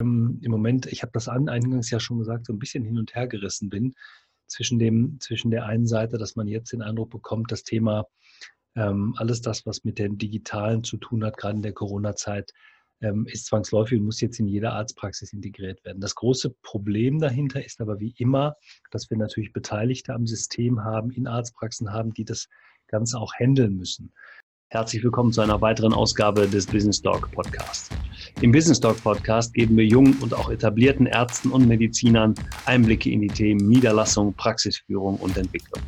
[0.00, 2.98] ähm, im Moment, ich habe das an, eingangs ja schon gesagt, so ein bisschen hin
[2.98, 3.94] und her gerissen bin
[4.46, 8.06] zwischen, dem, zwischen der einen Seite, dass man jetzt den Eindruck bekommt, das Thema,
[8.76, 12.52] ähm, alles das, was mit dem Digitalen zu tun hat, gerade in der Corona-Zeit,
[13.00, 16.00] ähm, ist zwangsläufig und muss jetzt in jeder Arztpraxis integriert werden.
[16.00, 18.56] Das große Problem dahinter ist aber wie immer,
[18.90, 22.48] dass wir natürlich Beteiligte am System haben, in Arztpraxen haben, die das
[22.88, 24.12] Ganze auch handeln müssen.
[24.70, 27.88] Herzlich willkommen zu einer weiteren Ausgabe des Business Dog Podcasts.
[28.42, 32.34] Im Business Dog Podcast geben wir jungen und auch etablierten Ärzten und Medizinern
[32.66, 35.82] Einblicke in die Themen Niederlassung, Praxisführung und Entwicklung.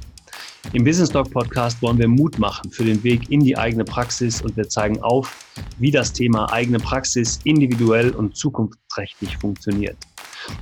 [0.72, 4.40] Im Business Dog Podcast wollen wir Mut machen für den Weg in die eigene Praxis
[4.40, 5.46] und wir zeigen auf,
[5.78, 9.98] wie das Thema eigene Praxis individuell und zukunftsträchtig funktioniert.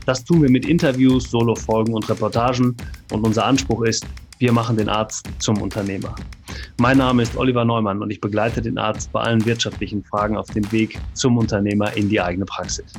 [0.06, 2.76] Das tun wir mit Interviews, Solofolgen und Reportagen
[3.12, 4.04] und unser Anspruch ist,
[4.40, 6.16] wir machen den Arzt zum Unternehmer.
[6.80, 10.46] Mein Name ist Oliver Neumann und ich begleite den Arzt bei allen wirtschaftlichen Fragen auf
[10.50, 12.92] dem Weg zum Unternehmer in die eigene Praxis.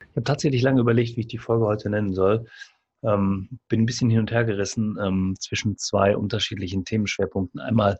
[0.00, 2.46] Ich habe tatsächlich lange überlegt, wie ich die Folge heute nennen soll.
[3.02, 7.60] Ähm, bin ein bisschen hin und her gerissen ähm, zwischen zwei unterschiedlichen Themenschwerpunkten.
[7.60, 7.98] Einmal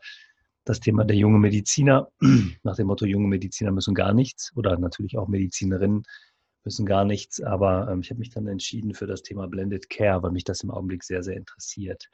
[0.65, 2.09] das Thema der junge Mediziner,
[2.63, 6.03] nach dem Motto, junge Mediziner müssen gar nichts oder natürlich auch Medizinerinnen
[6.63, 7.41] müssen gar nichts.
[7.41, 10.63] Aber ähm, ich habe mich dann entschieden für das Thema Blended Care, weil mich das
[10.63, 12.09] im Augenblick sehr, sehr interessiert.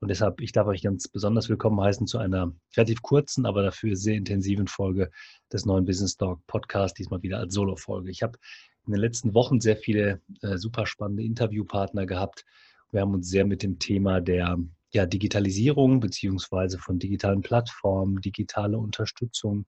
[0.00, 3.96] Und deshalb, ich darf euch ganz besonders willkommen heißen zu einer relativ kurzen, aber dafür
[3.96, 5.10] sehr intensiven Folge
[5.52, 8.10] des neuen Business Talk Podcast, diesmal wieder als Solo-Folge.
[8.10, 8.38] Ich habe
[8.86, 12.46] in den letzten Wochen sehr viele äh, super spannende Interviewpartner gehabt.
[12.92, 14.58] Wir haben uns sehr mit dem Thema der
[14.92, 19.66] ja, Digitalisierung beziehungsweise von digitalen Plattformen, digitale Unterstützung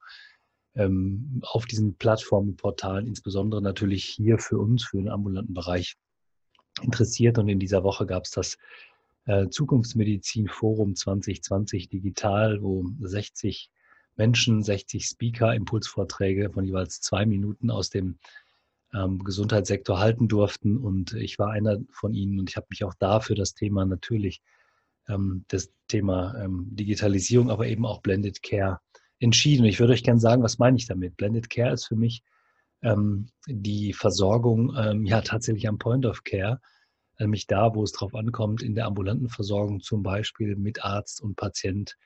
[0.74, 5.96] ähm, auf diesen Plattformen, Portalen, insbesondere natürlich hier für uns, für den ambulanten Bereich
[6.80, 7.38] interessiert.
[7.38, 8.58] Und in dieser Woche gab es das
[9.26, 13.70] äh, Zukunftsmedizin Forum 2020 digital, wo 60
[14.16, 18.18] Menschen, 60 Speaker, Impulsvorträge von jeweils zwei Minuten aus dem
[18.94, 20.76] ähm, Gesundheitssektor halten durften.
[20.76, 23.84] Und ich war einer von ihnen und ich habe mich auch da für das Thema
[23.84, 24.42] natürlich
[25.48, 28.80] das Thema ähm, Digitalisierung, aber eben auch Blended Care
[29.18, 29.62] entschieden.
[29.62, 31.16] Und ich würde euch gerne sagen, was meine ich damit?
[31.16, 32.22] Blended Care ist für mich
[32.82, 36.60] ähm, die Versorgung ähm, ja tatsächlich am Point of Care,
[37.18, 41.36] nämlich da, wo es drauf ankommt, in der ambulanten Versorgung zum Beispiel mit Arzt und
[41.36, 41.96] Patient,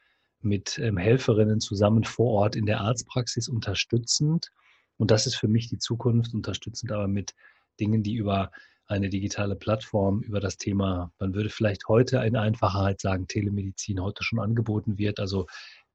[0.41, 4.51] mit ähm, Helferinnen zusammen vor Ort in der Arztpraxis unterstützend.
[4.99, 7.35] Und das ist für mich die Zukunft, unterstützend aber mit
[7.81, 8.51] Dingen, die über
[8.87, 14.23] eine digitale Plattform über das Thema, man würde vielleicht heute in Einfachheit sagen, Telemedizin heute
[14.23, 15.19] schon angeboten wird.
[15.19, 15.47] Also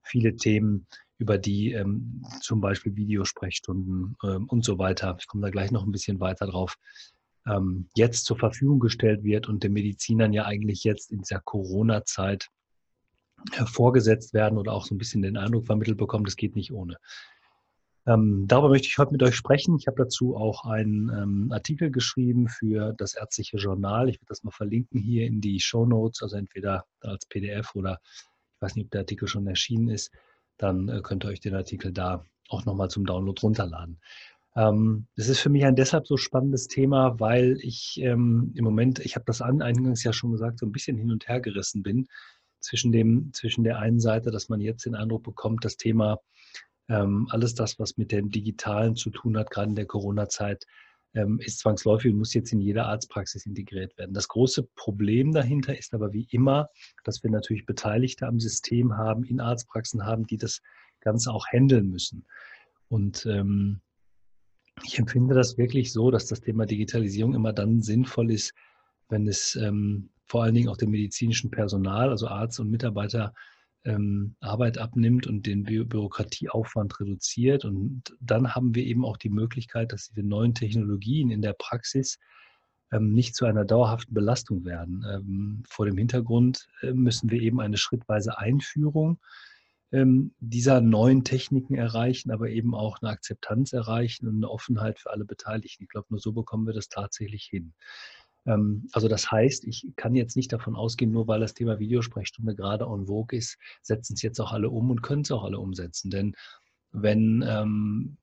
[0.03, 0.87] viele Themen,
[1.21, 5.85] über die ähm, zum Beispiel Videosprechstunden ähm, und so weiter, ich komme da gleich noch
[5.85, 6.75] ein bisschen weiter drauf,
[7.45, 12.47] ähm, jetzt zur Verfügung gestellt wird und den Medizinern ja eigentlich jetzt in dieser Corona-Zeit
[13.51, 16.97] hervorgesetzt werden oder auch so ein bisschen den Eindruck vermittelt bekommen, das geht nicht ohne.
[18.07, 19.77] Ähm, darüber möchte ich heute mit euch sprechen.
[19.77, 24.09] Ich habe dazu auch einen ähm, Artikel geschrieben für das ärztliche Journal.
[24.09, 27.99] Ich werde das mal verlinken hier in die Show Notes, also entweder als PDF oder
[28.55, 30.11] ich weiß nicht, ob der Artikel schon erschienen ist.
[30.57, 33.99] Dann äh, könnt ihr euch den Artikel da auch nochmal zum Download runterladen.
[34.55, 38.99] Ähm, das ist für mich ein deshalb so spannendes Thema, weil ich ähm, im Moment,
[38.99, 41.83] ich habe das an, eingangs ja schon gesagt, so ein bisschen hin und her gerissen
[41.83, 42.07] bin
[42.59, 46.19] zwischen, dem, zwischen der einen Seite, dass man jetzt den Eindruck bekommt, das Thema
[46.89, 50.65] ähm, alles das, was mit dem Digitalen zu tun hat, gerade in der Corona-Zeit,
[51.13, 54.13] ähm, ist zwangsläufig und muss jetzt in jeder Arztpraxis integriert werden.
[54.13, 56.69] Das große Problem dahinter ist aber wie immer,
[57.03, 60.61] dass wir natürlich Beteiligte am System haben, in Arztpraxen haben, die das
[61.01, 62.25] Ganze auch handeln müssen.
[62.87, 63.81] Und ähm,
[64.83, 68.53] ich empfinde das wirklich so, dass das Thema Digitalisierung immer dann sinnvoll ist,
[69.09, 73.33] wenn es ähm, vor allen Dingen auch dem medizinischen Personal, also Arzt und Mitarbeiter,
[73.83, 77.65] ähm, Arbeit abnimmt und den Bü Bürokratieaufwand reduziert.
[77.65, 82.19] Und dann haben wir eben auch die Möglichkeit, dass diese neuen Technologien in der Praxis
[82.91, 85.05] ähm, nicht zu einer dauerhaften Belastung werden.
[85.09, 89.19] Ähm, vor dem Hintergrund äh, müssen wir eben eine schrittweise Einführung
[89.91, 95.11] ähm, dieser neuen Techniken erreichen, aber eben auch eine Akzeptanz erreichen und eine Offenheit für
[95.11, 95.83] alle Beteiligten.
[95.83, 97.73] Ich glaube, nur so bekommen wir das tatsächlich hin.
[98.45, 102.55] Ähm, also das heißt, ich kann jetzt nicht davon ausgehen, nur weil das Thema Videosprechstunde
[102.55, 105.59] gerade en vogue ist, setzen es jetzt auch alle um und können es auch alle
[105.59, 106.09] umsetzen.
[106.09, 106.35] Denn
[106.91, 108.17] wenn ähm,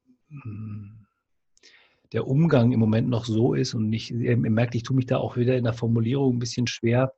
[2.12, 5.18] der Umgang im Moment noch so ist und ich, ihr merkt, ich tue mich da
[5.18, 7.12] auch wieder in der Formulierung ein bisschen schwer,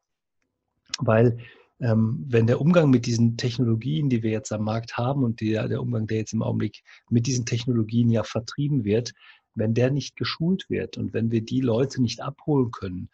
[0.98, 1.38] weil
[1.80, 5.66] ähm, wenn der Umgang mit diesen Technologien, die wir jetzt am Markt haben und der,
[5.68, 9.12] der Umgang, der jetzt im Augenblick mit diesen Technologien ja vertrieben wird,
[9.54, 13.08] wenn der nicht geschult wird und wenn wir die Leute nicht abholen können,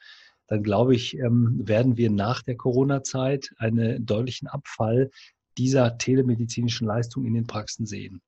[0.48, 5.10] dann glaube ich, ähm, werden wir nach der Corona-Zeit einen deutlichen Abfall
[5.58, 8.20] dieser telemedizinischen Leistung in den Praxen sehen.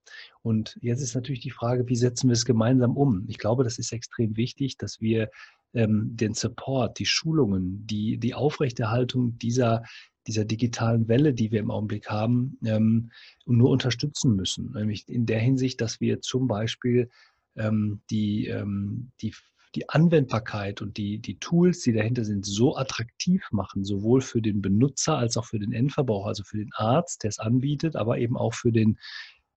[0.43, 3.25] Und jetzt ist natürlich die Frage, wie setzen wir es gemeinsam um?
[3.29, 5.31] Ich glaube, das ist extrem wichtig, dass wir
[5.75, 9.85] ähm, den Support, die Schulungen, die, die Aufrechterhaltung dieser,
[10.27, 13.11] dieser digitalen Welle, die wir im Augenblick haben, ähm,
[13.45, 14.73] nur unterstützen müssen.
[14.73, 17.11] Nämlich in der Hinsicht, dass wir zum Beispiel
[17.59, 19.33] ähm, die, ähm, die
[19.75, 24.63] die Anwendbarkeit und die, die Tools, die dahinter sind, so attraktiv machen, sowohl für den
[24.63, 28.37] Benutzer als auch für den Endverbraucher, also für den Arzt, der es anbietet, aber eben
[28.37, 28.99] auch für den,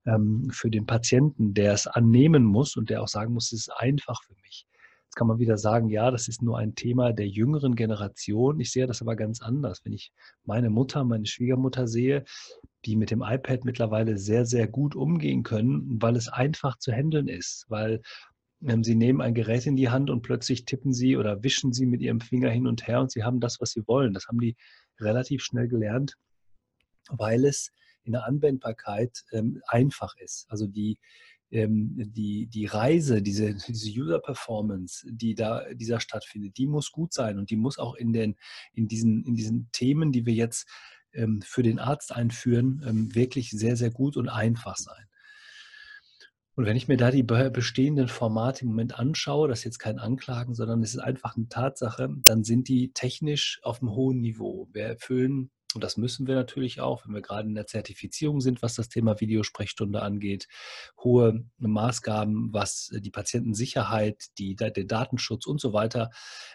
[0.06, 3.74] ähm, für den Patienten, der es annehmen muss und der auch sagen muss, es ist
[3.77, 4.68] einfach für mich.
[5.12, 8.62] Jetzt kann man wieder sagen, ja, das ist nur ein Thema der jüngeren Generation.
[8.62, 9.84] Ich sehe das aber ganz anders.
[9.84, 10.13] Wenn ich
[10.46, 12.24] meine Mutter, meine Schwiegermutter sehe,
[12.86, 17.28] die mit dem iPad mittlerweile sehr, sehr gut umgehen können, weil es einfach zu handeln
[17.28, 18.02] ist, weil
[18.66, 21.88] ähm, Sie nehmen ein Gerät in die Hand und plötzlich tippen Sie oder wischen Sie
[21.88, 24.14] mit Ihrem Finger hin und her und Sie haben das, was Sie wollen.
[24.14, 24.56] Das haben die
[24.98, 26.16] relativ schnell gelernt,
[27.10, 27.74] weil es
[28.04, 30.46] in der Anwendbarkeit ähm, einfach ist.
[30.48, 30.98] Also die,
[31.51, 37.38] ähm, die, die Reise, diese, diese User-Performance, die da, dieser stattfindet, die muss gut sein
[37.38, 38.36] und die muss auch in, den,
[38.74, 40.68] in, diesen, in diesen Themen, die wir jetzt
[41.13, 45.06] ähm, für den Arzt einführen, ähm, wirklich sehr, sehr gut und einfach sein.
[46.56, 50.00] Und wenn ich mir da die bestehenden Formate im Moment anschaue, das ist jetzt kein
[50.00, 54.68] Anklagen, sondern es ist einfach eine Tatsache, dann sind die technisch auf einem hohen Niveau.
[54.74, 58.62] Wir erfüllen, und das müssen wir natürlich auch, wenn wir gerade in der Zertifizierung sind,
[58.62, 60.47] was das Thema Videosprechstunde angeht,
[61.03, 66.09] hohe Maßgaben, was die Patientensicherheit, die, den Datenschutz und so weiter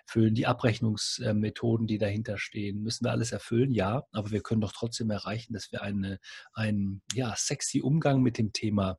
[0.06, 4.72] erfüllen, die Abrechnungsmethoden, die dahinter stehen, müssen wir alles erfüllen, ja, aber wir können doch
[4.72, 6.18] trotzdem erreichen, dass wir eine,
[6.52, 8.98] einen ja, sexy Umgang mit dem Thema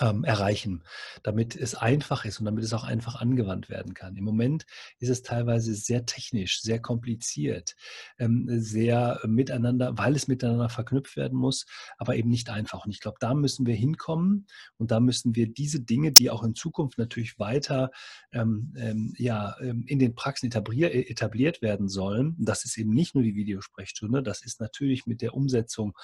[0.00, 0.82] ähm, erreichen,
[1.22, 4.16] damit es einfach ist und damit es auch einfach angewandt werden kann.
[4.16, 4.66] Im Moment
[4.98, 7.76] ist es teilweise sehr technisch, sehr kompliziert,
[8.18, 11.66] ähm, sehr miteinander, weil es miteinander verknüpft werden muss,
[11.98, 12.84] aber eben nicht einfach.
[12.84, 14.46] Und ich glaube, da müssen wir hinkommen
[14.76, 17.90] und da müssen wir diese Dinge, die auch in Zukunft natürlich weiter
[18.32, 23.14] ähm, ähm ja, ähm, in den Praxen etablier, etabliert werden sollen, das ist eben nicht
[23.14, 25.96] nur die Videosprechstunde, das ist natürlich mit der Umsetzung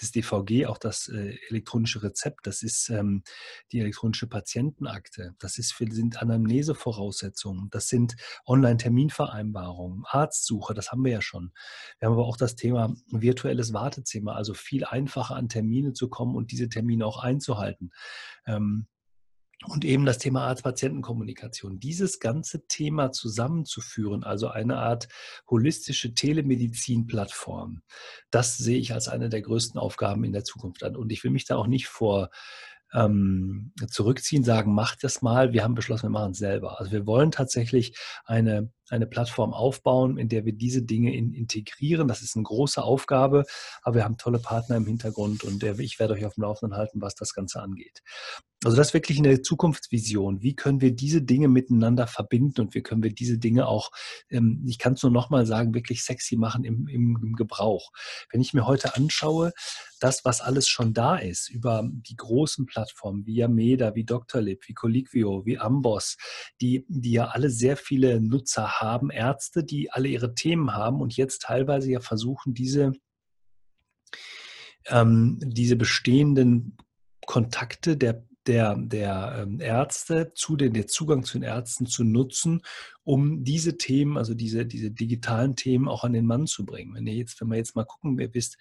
[0.00, 3.22] das DVG, auch das äh, elektronische Rezept, das ist ähm,
[3.72, 8.16] die elektronische Patientenakte, das ist sind Anamnesevoraussetzungen, das sind
[8.46, 11.52] Online-Terminvereinbarungen, Arztsuche, das haben wir ja schon.
[11.98, 16.34] Wir haben aber auch das Thema virtuelles Wartezimmer, also viel einfacher an Termine zu kommen
[16.36, 17.90] und diese Termine auch einzuhalten.
[18.46, 18.86] Ähm,
[19.66, 21.80] und eben das Thema Arzt-Patienten-Kommunikation.
[21.80, 25.08] Dieses ganze Thema zusammenzuführen, also eine Art
[25.48, 27.82] holistische Telemedizin-Plattform,
[28.30, 30.96] das sehe ich als eine der größten Aufgaben in der Zukunft an.
[30.96, 32.30] Und ich will mich da auch nicht vor
[32.92, 35.52] ähm, zurückziehen, sagen, macht das mal.
[35.52, 36.80] Wir haben beschlossen, wir machen es selber.
[36.80, 42.08] Also wir wollen tatsächlich eine, eine Plattform aufbauen, in der wir diese Dinge in, integrieren.
[42.08, 43.44] Das ist eine große Aufgabe,
[43.82, 47.00] aber wir haben tolle Partner im Hintergrund und ich werde euch auf dem Laufenden halten,
[47.00, 48.02] was das Ganze angeht.
[48.62, 50.42] Also das ist wirklich eine Zukunftsvision.
[50.42, 53.90] Wie können wir diese Dinge miteinander verbinden und wie können wir diese Dinge auch,
[54.28, 57.90] ähm, ich kann es nur nochmal sagen, wirklich sexy machen im, im, im Gebrauch.
[58.30, 59.52] Wenn ich mir heute anschaue,
[59.98, 64.74] das, was alles schon da ist, über die großen Plattformen wie Yameda, wie Doctorlib, wie
[64.74, 66.18] Colliquio, wie Amboss,
[66.60, 68.79] die, die ja alle sehr viele Nutzer haben,
[69.10, 72.92] Ärzte, die alle ihre Themen haben und jetzt teilweise ja versuchen, diese,
[74.86, 76.76] ähm, diese bestehenden
[77.26, 82.62] Kontakte der der, der ähm, Ärzte zu den, der Zugang zu den Ärzten zu nutzen,
[83.02, 86.94] um diese Themen, also diese, diese digitalen Themen auch an den Mann zu bringen.
[86.94, 88.58] Wenn ihr jetzt, wenn wir jetzt mal gucken, ihr wisst,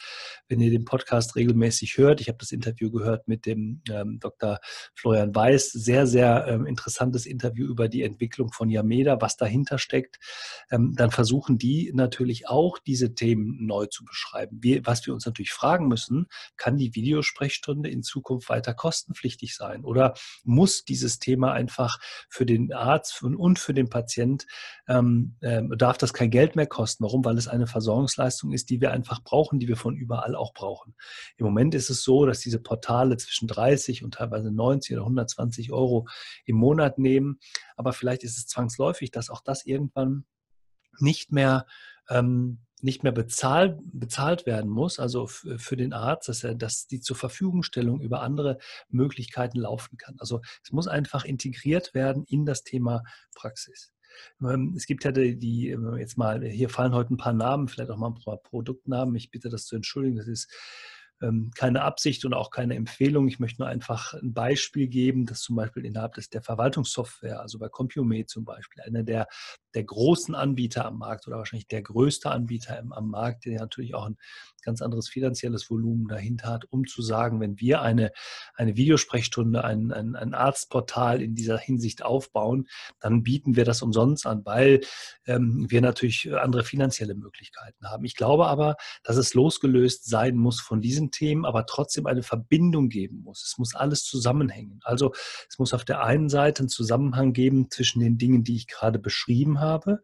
[0.47, 4.59] wenn ihr den Podcast regelmäßig hört, ich habe das Interview gehört mit dem ähm, Dr.
[4.95, 10.19] Florian Weiß, sehr, sehr ähm, interessantes Interview über die Entwicklung von Yameda, was dahinter steckt,
[10.71, 14.59] ähm, dann versuchen die natürlich auch diese Themen neu zu beschreiben.
[14.61, 19.83] Wir, was wir uns natürlich fragen müssen, kann die Videosprechstunde in Zukunft weiter kostenpflichtig sein
[19.83, 24.45] oder muss dieses Thema einfach für den Arzt und für den Patienten Patient
[24.87, 27.03] ähm, äh, darf das kein Geld mehr kosten.
[27.03, 27.23] Warum?
[27.25, 30.95] Weil es eine Versorgungsleistung ist, die wir einfach brauchen, die wir von überall auch brauchen.
[31.37, 35.71] Im Moment ist es so, dass diese Portale zwischen 30 und teilweise 90 oder 120
[35.71, 36.07] Euro
[36.45, 37.39] im Monat nehmen.
[37.75, 40.25] Aber vielleicht ist es zwangsläufig, dass auch das irgendwann
[40.99, 41.65] nicht mehr
[42.09, 47.01] ähm, nicht mehr bezahl, bezahlt werden muss, also für den Arzt, dass er, dass die
[47.01, 48.57] zur Verfügungstellung über andere
[48.89, 50.15] Möglichkeiten laufen kann.
[50.19, 53.03] Also es muss einfach integriert werden in das Thema
[53.35, 53.91] Praxis.
[54.41, 57.91] Ähm, es gibt ja die, die, jetzt mal, hier fallen heute ein paar Namen, vielleicht
[57.91, 59.15] auch mal ein paar Produktnamen.
[59.15, 60.17] Ich bitte das zu entschuldigen.
[60.17, 60.51] Das ist
[61.21, 63.27] ähm, keine Absicht und auch keine Empfehlung.
[63.27, 67.59] Ich möchte nur einfach ein Beispiel geben, dass zum Beispiel innerhalb des, der Verwaltungssoftware, also
[67.59, 69.27] bei CompuMe zum Beispiel, einer der
[69.73, 74.05] der großen Anbieter am Markt oder wahrscheinlich der größte Anbieter am Markt, der natürlich auch
[74.05, 74.17] ein
[74.63, 78.11] ganz anderes finanzielles Volumen dahinter hat, um zu sagen, wenn wir eine,
[78.55, 82.67] eine Videosprechstunde, ein, ein, ein Arztportal in dieser Hinsicht aufbauen,
[82.99, 84.81] dann bieten wir das umsonst an, weil
[85.25, 88.05] ähm, wir natürlich andere finanzielle Möglichkeiten haben.
[88.05, 92.89] Ich glaube aber, dass es losgelöst sein muss von diesen Themen, aber trotzdem eine Verbindung
[92.89, 93.45] geben muss.
[93.45, 94.79] Es muss alles zusammenhängen.
[94.83, 95.13] Also
[95.49, 98.99] es muss auf der einen Seite einen Zusammenhang geben zwischen den Dingen, die ich gerade
[98.99, 100.01] beschrieben habe,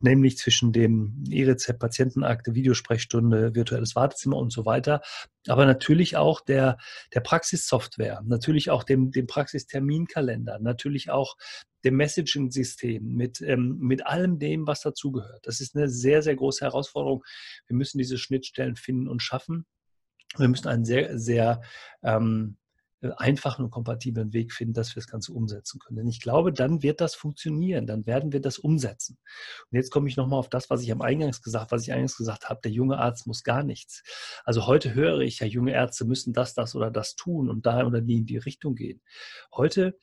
[0.00, 5.00] nämlich zwischen dem E-Rezept, Patientenakte, Videosprechstunde, virtuelles Wartezimmer und so weiter,
[5.46, 6.78] aber natürlich auch der,
[7.14, 11.36] der Praxissoftware, natürlich auch dem, dem Praxisterminkalender, natürlich auch
[11.84, 15.46] dem Messaging-System, mit, ähm, mit allem dem, was dazugehört.
[15.46, 17.24] Das ist eine sehr, sehr große Herausforderung.
[17.66, 19.64] Wir müssen diese Schnittstellen finden und schaffen.
[20.36, 21.62] Wir müssen einen sehr, sehr
[22.02, 22.67] ähm, äh,
[23.16, 25.98] einfachen und kompatiblen Weg finden, dass wir das Ganze umsetzen können.
[25.98, 29.18] Denn ich glaube, dann wird das funktionieren, dann werden wir das umsetzen.
[29.70, 32.16] Und jetzt komme ich nochmal auf das, was ich am Eingangs gesagt, was ich eingangs
[32.16, 34.02] gesagt habe, der junge Arzt muss gar nichts.
[34.44, 37.86] Also heute höre ich ja, junge Ärzte müssen das, das oder das tun und da
[37.86, 39.00] oder die in die Richtung gehen.
[39.54, 39.96] Heute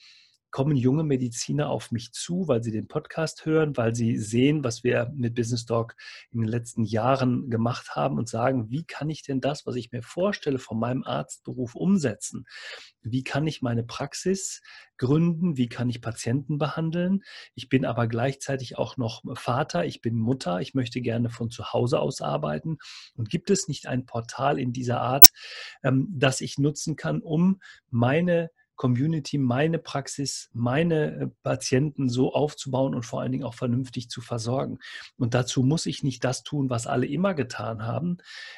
[0.55, 4.85] kommen junge Mediziner auf mich zu, weil sie den Podcast hören, weil sie sehen, was
[4.85, 5.97] wir mit Business Talk
[6.31, 9.91] in den letzten Jahren gemacht haben und sagen, wie kann ich denn das, was ich
[9.91, 12.45] mir vorstelle, von meinem Arztberuf umsetzen?
[13.01, 14.61] Wie kann ich meine Praxis
[14.97, 15.57] gründen?
[15.57, 17.25] Wie kann ich Patienten behandeln?
[17.53, 21.73] Ich bin aber gleichzeitig auch noch Vater, ich bin Mutter, ich möchte gerne von zu
[21.73, 22.77] Hause aus arbeiten.
[23.17, 25.33] Und gibt es nicht ein Portal in dieser Art,
[25.83, 27.59] ähm, das ich nutzen kann, um
[27.89, 34.09] meine Community, meine Praxis, meine äh, Patienten so aufzubauen und vor allen Dingen auch vernünftig
[34.09, 34.79] zu versorgen.
[35.17, 38.17] Und dazu muss ich nicht das tun, was alle immer getan haben,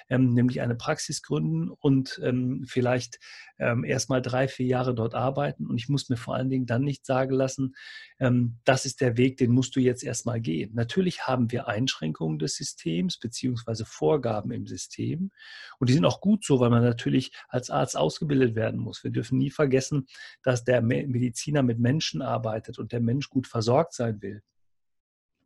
[0.09, 3.19] ähm, nämlich eine Praxis gründen und ähm, vielleicht
[3.59, 5.67] ähm, erstmal drei, vier Jahre dort arbeiten.
[5.67, 7.75] Und ich muss mir vor allen Dingen dann nicht sagen lassen,
[8.19, 10.71] ähm, das ist der Weg, den musst du jetzt erstmal gehen.
[10.73, 15.31] Natürlich haben wir Einschränkungen des Systems beziehungsweise Vorgaben im System.
[15.79, 19.03] Und die sind auch gut so, weil man natürlich als Arzt ausgebildet werden muss.
[19.03, 20.06] Wir dürfen nie vergessen,
[20.43, 24.41] dass der Mediziner mit Menschen arbeitet und der Mensch gut versorgt sein will.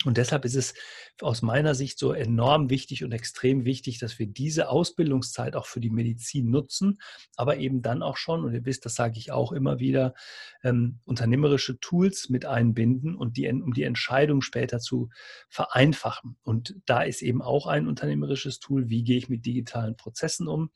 [0.03, 0.74] Und deshalb ist es
[1.22, 5.80] aus meiner Sicht so enorm wichtig und extrem wichtig, dass wir diese Ausbildungszeit auch für
[5.80, 7.00] die Medizin nutzen,
[7.36, 10.15] aber eben dann auch schon, und ihr wisst, das sage ich auch immer wieder,
[10.63, 15.10] ähm, unternehmerische Tools mit einbinden und die, um die Entscheidung später zu
[15.50, 16.38] vereinfachen.
[16.41, 20.72] Und da ist eben auch ein unternehmerisches Tool, wie gehe ich mit digitalen Prozessen um.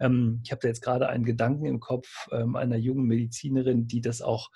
[0.00, 4.00] Ähm, ich habe da jetzt gerade einen Gedanken im Kopf ähm, einer jungen Medizinerin, die
[4.00, 4.50] das auch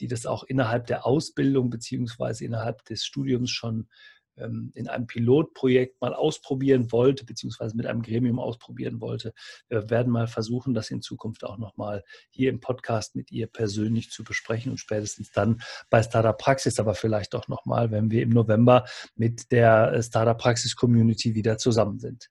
[0.00, 3.88] die das auch innerhalb der Ausbildung beziehungsweise innerhalb des Studiums schon
[4.36, 9.32] ähm, in einem Pilotprojekt mal ausprobieren wollte, beziehungsweise mit einem Gremium ausprobieren wollte.
[9.68, 14.10] Wir werden mal versuchen, das in Zukunft auch nochmal hier im Podcast mit ihr persönlich
[14.10, 18.30] zu besprechen und spätestens dann bei Startup Praxis, aber vielleicht auch nochmal, wenn wir im
[18.30, 18.84] November
[19.14, 22.28] mit der äh, Startup Praxis Community wieder zusammen sind.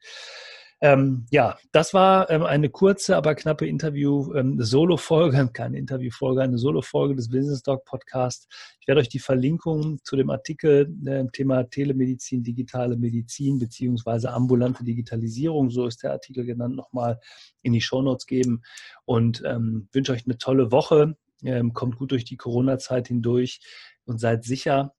[0.84, 4.60] Ähm, ja, das war ähm, eine kurze, aber knappe Interview, ähm,
[5.54, 8.50] keine Interview-Folge, eine Solo-Folge des Business Dog Podcast.
[8.82, 14.84] Ich werde euch die Verlinkung zu dem Artikel äh, Thema Telemedizin, digitale Medizin beziehungsweise ambulante
[14.84, 17.18] Digitalisierung, so ist der Artikel genannt, nochmal
[17.62, 18.62] in die Shownotes geben
[19.06, 21.16] und ähm, wünsche euch eine tolle Woche.
[21.46, 23.62] Ähm, kommt gut durch die Corona-Zeit hindurch
[24.04, 24.94] und seid sicher,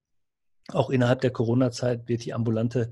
[0.72, 2.90] auch innerhalb der Corona-Zeit wird die ambulante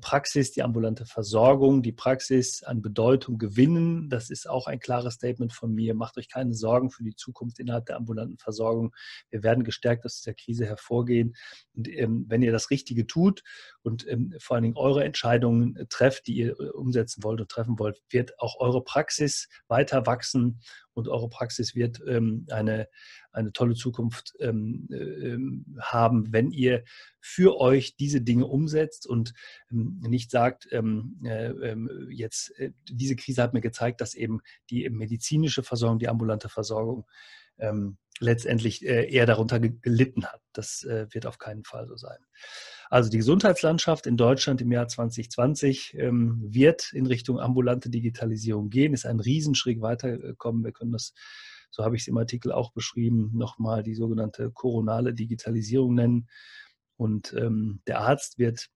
[0.00, 4.08] Praxis, die ambulante Versorgung, die Praxis an Bedeutung gewinnen.
[4.08, 5.94] Das ist auch ein klares Statement von mir.
[5.94, 8.94] Macht euch keine Sorgen für die Zukunft innerhalb der ambulanten Versorgung.
[9.30, 11.34] Wir werden gestärkt aus dieser Krise hervorgehen.
[11.74, 13.42] Und ähm, wenn ihr das Richtige tut
[13.82, 17.50] und ähm, vor allen Dingen eure Entscheidungen äh, trefft, die ihr äh, umsetzen wollt und
[17.50, 20.60] treffen wollt, wird auch eure Praxis weiter wachsen
[20.94, 22.88] und eure Praxis wird ähm, eine,
[23.32, 26.84] eine tolle Zukunft ähm, äh, haben, wenn ihr
[27.20, 29.32] für euch diese Dinge umsetzt und
[29.70, 34.40] ähm, nicht sagt, ähm, äh, ähm, jetzt äh, diese Krise hat mir gezeigt, dass eben
[34.70, 37.06] die medizinische Versorgung, die ambulante Versorgung
[37.58, 40.40] ähm, letztendlich äh, eher darunter gelitten hat.
[40.52, 42.18] Das äh, wird auf keinen Fall so sein.
[42.88, 48.92] Also die Gesundheitslandschaft in Deutschland im Jahr 2020 ähm, wird in Richtung ambulante Digitalisierung gehen,
[48.92, 50.64] ist ein Riesenschritt weitergekommen.
[50.64, 51.14] Wir können das,
[51.70, 56.28] so habe ich es im Artikel auch beschrieben, nochmal die sogenannte koronale Digitalisierung nennen.
[56.96, 58.68] Und ähm, der Arzt wird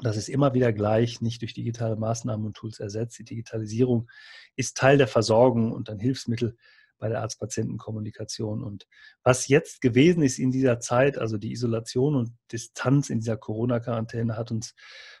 [0.00, 3.18] das ist immer wieder gleich, nicht durch digitale Maßnahmen und Tools ersetzt.
[3.18, 4.10] Die Digitalisierung
[4.56, 6.56] ist Teil der Versorgung und ein Hilfsmittel
[7.02, 8.62] bei der Arzt-Patienten-Kommunikation.
[8.62, 8.86] Und
[9.24, 14.36] was jetzt gewesen ist in dieser Zeit, also die Isolation und Distanz in dieser Corona-Quarantäne,
[14.36, 14.76] hat uns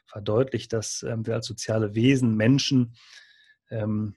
[0.06, 2.94] verdeutlicht, dass ähm, wir als soziale Wesen, Menschen,
[3.68, 4.14] ähm,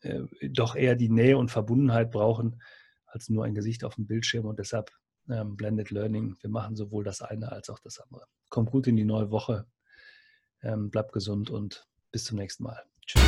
[0.00, 2.60] äh, doch eher die Nähe und Verbundenheit brauchen
[3.06, 4.44] als nur ein Gesicht auf dem Bildschirm.
[4.46, 4.90] Und deshalb
[5.28, 6.36] ähm, Blended Learning.
[6.40, 8.24] Wir machen sowohl das eine als auch das andere.
[8.48, 9.66] Kommt gut in die neue Woche.
[10.62, 12.82] Ähm, bleibt gesund und bis zum nächsten Mal.
[13.06, 13.22] Tschüss.